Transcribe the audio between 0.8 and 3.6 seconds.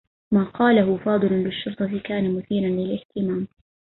فاضل للشّرطة كان مثيرا للإهتمام.